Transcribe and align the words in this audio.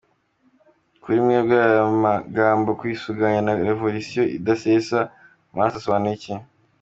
Kuri 1.01 1.17
mwebwe 1.25 1.55
aya 1.67 1.83
magambo 2.05 2.69
«kwisuganya» 2.79 3.41
na 3.45 3.53
«Revolisiyo 3.69 4.23
idasesa 4.37 4.99
amaraso» 5.51 5.77
asobanura 5.79 6.15
iki? 6.17 6.33